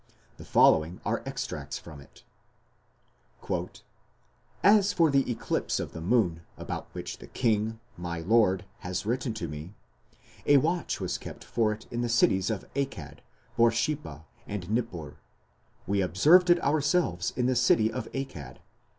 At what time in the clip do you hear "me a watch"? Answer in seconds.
9.47-10.99